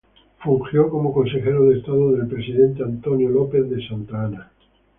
Fungió 0.39 0.89
como 0.89 1.13
Consejero 1.13 1.65
de 1.65 1.77
Estado 1.77 2.13
del 2.13 2.27
presidente 2.27 2.81
Antonio 2.81 3.29
López 3.29 3.69
de 3.69 3.87
Santa 3.87 4.23
Anna. 4.23 4.51